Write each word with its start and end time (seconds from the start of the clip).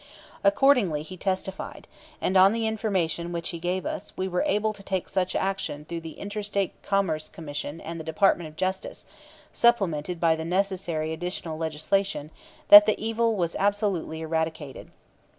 Accordingly 0.43 1.03
he 1.03 1.15
testified, 1.15 1.87
and 2.21 2.35
on 2.35 2.53
the 2.53 2.65
information 2.65 3.31
which 3.31 3.49
he 3.49 3.59
gave 3.59 3.85
us 3.85 4.11
we 4.17 4.27
were 4.27 4.43
able 4.47 4.73
to 4.73 4.81
take 4.81 5.07
such 5.07 5.35
action 5.35 5.85
through 5.85 5.99
the 6.01 6.17
Inter 6.19 6.41
State 6.41 6.73
Commerce 6.81 7.29
Commission 7.29 7.79
and 7.79 7.99
the 7.99 8.03
Department 8.03 8.47
of 8.47 8.55
Justice, 8.55 9.05
supplemented 9.51 10.19
by 10.19 10.35
the 10.35 10.43
necessary 10.43 11.13
additional 11.13 11.55
legislation, 11.55 12.31
that 12.69 12.87
the 12.87 12.99
evil 12.99 13.35
was 13.35 13.55
absolutely 13.59 14.21
eradicated. 14.21 14.89